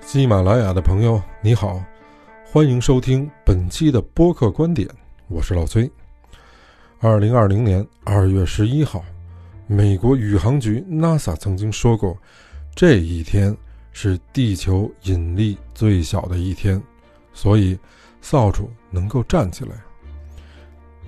[0.00, 1.80] 喜马拉雅的朋友，你好，
[2.44, 4.88] 欢迎收听本期的播客观点，
[5.28, 5.88] 我是老崔。
[6.98, 9.04] 二零二零年二月十一号，
[9.68, 12.16] 美国宇航局 NASA 曾经说过，
[12.74, 13.56] 这一天
[13.92, 16.82] 是地球引力最小的一天，
[17.32, 17.78] 所以
[18.20, 19.72] 扫帚能够站起来。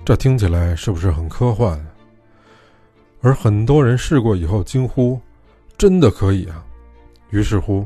[0.05, 1.83] 这听起来是不是很科幻？
[3.21, 5.19] 而很多人试过以后惊呼
[5.77, 6.63] ：“真的可以啊！”
[7.31, 7.85] 于是乎。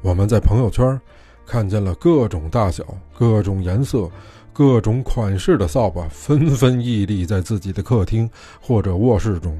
[0.00, 1.00] 我们在朋友圈
[1.44, 4.08] 看见了各种大小、各种颜色、
[4.52, 8.30] 各种款式的扫把纷纷屹立在自己的客厅
[8.60, 9.58] 或者卧室中。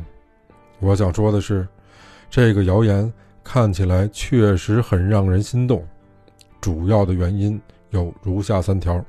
[0.79, 1.67] 我想说的是，
[2.31, 5.85] 这个谣言看起来确实很让人心动。
[6.61, 9.05] 主要的原因有如下三条，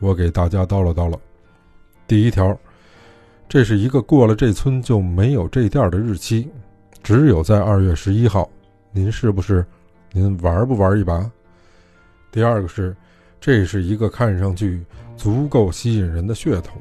[0.00, 1.18] 我给大家叨唠叨唠。
[2.06, 2.54] 第一条，
[3.48, 6.50] 这是一个过了这村就没有这店的日期，
[7.02, 8.50] 只有在二月十一号。
[8.92, 9.64] 您是不是？
[10.16, 11.28] 您玩不玩一把？
[12.30, 12.96] 第二个是，
[13.40, 14.80] 这是一个看上去
[15.16, 16.80] 足够吸引人的噱头。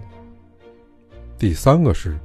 [1.35, 2.15] 第三个是，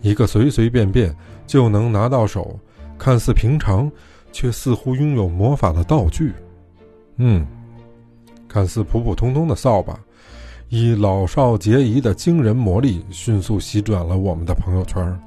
[0.00, 1.14] 一个随随便便
[1.46, 2.58] 就能拿到手、
[2.96, 3.92] 看似平常
[4.32, 6.32] 却似乎拥有魔法的道具。
[7.16, 7.46] 嗯，
[8.48, 10.00] 看似普普通通的扫把，
[10.70, 15.20] 以老少皆宜的惊人魔力，迅速席卷了我们的朋友圈。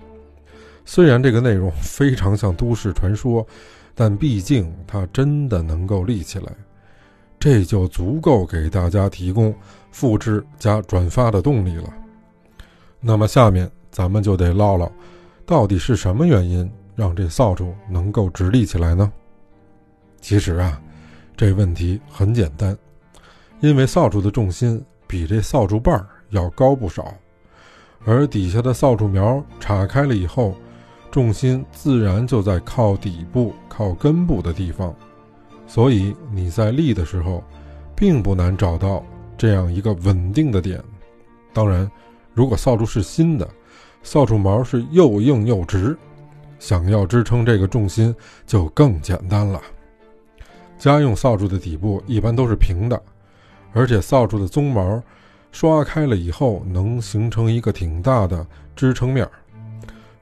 [0.84, 3.46] 虽然这个内容非常像都市传说。
[4.04, 6.52] 但毕竟它真的能够立起来，
[7.40, 9.54] 这就足够给大家提供
[9.92, 11.88] 复制加转发的动力了。
[13.00, 14.92] 那么下面咱们就得唠唠，
[15.46, 19.14] 到底是什么原因让这扫帚能够直立起来呢？
[20.20, 20.82] 其实啊，
[21.38, 22.76] 这问题很简单，
[23.60, 27.14] 因为扫帚的重心比这扫帚把儿要高不少，
[28.04, 30.56] 而底下的扫帚苗岔开了以后。
[31.12, 34.94] 重心自然就在靠底部、靠根部的地方，
[35.66, 37.42] 所以你在立的时候，
[37.96, 39.02] 并不难找到
[39.38, 40.84] 这样一个稳定的点。
[41.54, 41.90] 当然，
[42.34, 43.48] 如果扫帚是新的，
[44.04, 45.98] 扫帚毛是又硬又直，
[46.60, 48.14] 想要支撑这个重心
[48.46, 49.62] 就更简单了。
[50.78, 53.02] 家用扫帚的底部一般都是平的，
[53.72, 55.02] 而且扫帚的鬃毛
[55.54, 58.46] 刷开了以后，能形成一个挺大的
[58.76, 59.26] 支撑面。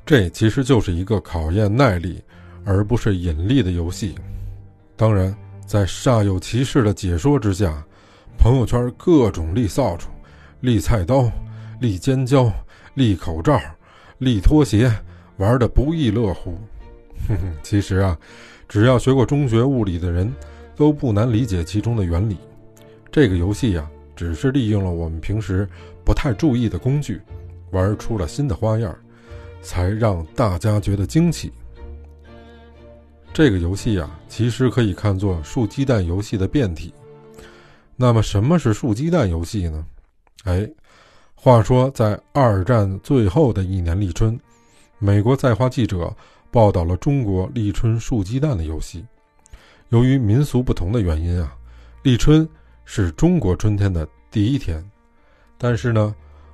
[0.06, 2.22] 这其实就是一个考验耐力，
[2.66, 4.16] 而不是引力的游戏。
[4.96, 7.84] 当然，在煞有其事的解说之下，
[8.38, 10.08] 朋友圈各种立扫帚、
[10.62, 11.32] 立菜刀、
[11.80, 12.52] 立尖椒、
[12.94, 13.60] 立口罩、
[14.18, 14.92] 立拖鞋，
[15.38, 16.58] 玩的不亦乐乎。
[17.28, 18.18] 哼哼，其实啊，
[18.68, 20.34] 只要学过中学物理的人，
[20.76, 22.38] 都不难理解其中的原理。
[23.12, 25.68] 这个游戏呀，只是利用了我们平时
[26.04, 27.22] 不太注意的工具，
[27.72, 28.96] 玩出了新的花样。
[29.62, 31.52] 才让大家觉得惊奇。
[33.40, 36.94] 这个游戏啊，其实可以看作数鸡蛋游戏的变体。
[37.96, 39.86] 那么，什么是数鸡蛋游戏呢？
[40.44, 40.70] 哎，
[41.36, 44.38] 话说在二战最后的一年立春，
[44.98, 46.14] 美国在华记者
[46.52, 49.06] 报道了中国立春数鸡蛋的游戏。
[49.88, 51.56] 由于民俗不同的原因啊，
[52.04, 52.46] 立春
[52.84, 54.84] 是中国春天的第一天，
[55.58, 56.14] 但是呢。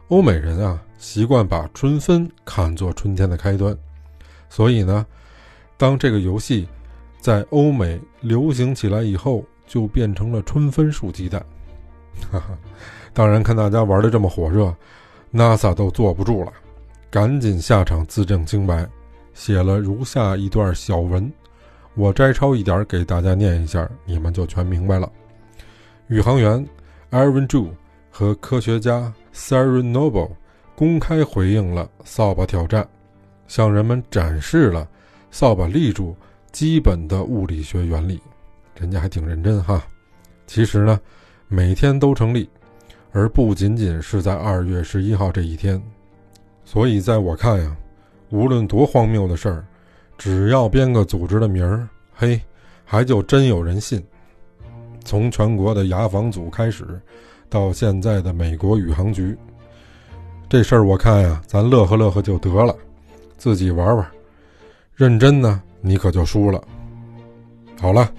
[0.09, 3.75] 欧美人啊，习惯把春分看作春天的开端，
[4.49, 5.03] 所以呢，
[5.77, 6.67] 当这个游戏
[7.19, 11.45] 在欧美流行起来以后，就变成了春分数鸡蛋。
[12.31, 12.57] 哈哈，
[13.13, 14.73] 当然看大家玩的这么火热
[15.33, 16.53] ，NASA 都坐不住了，
[17.09, 18.87] 赶紧下场自证清白，
[19.33, 21.31] 写了如下一段小文，
[21.93, 25.11] 我摘抄一点给大家念一下，你们就全明白了。
[26.07, 26.65] 宇航员
[27.11, 27.69] Aaron Ju
[28.09, 29.13] 和科学家。
[29.37, 30.31] Sara Noble
[30.77, 32.87] 公开回应了扫把挑战，
[33.49, 34.87] 向人们展示了
[35.35, 36.15] 扫把立住
[36.53, 38.21] 基本的物理学原理。
[38.79, 39.85] 人家还挺认真哈。
[40.47, 40.97] 其实呢，
[41.49, 42.49] 每天都成立，
[43.11, 45.81] 而不仅仅是在二月十一号这一天。
[46.63, 47.75] 所以在我看呀，
[48.29, 49.65] 无论多荒谬的事儿，
[50.17, 52.39] 只要编个组织的名儿，嘿，
[52.85, 54.01] 还就真有人信。
[55.03, 56.97] 从全国的牙防组开始。
[57.49, 59.37] 到现在的美国宇航局，
[60.47, 62.73] 这事儿我看呀，咱乐呵乐呵就得了，
[63.37, 64.11] 自己玩玩，
[64.95, 66.63] 认真呢，你可就输了。
[67.81, 68.09] 好了，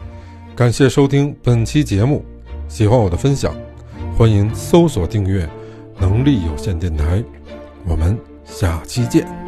[0.55, 2.23] 感谢收听本期节目，
[2.69, 3.55] 喜欢我的分享，
[4.17, 5.49] 欢迎搜索订阅
[5.99, 7.25] “能力有限电台”，
[7.88, 9.45] 我们下期见。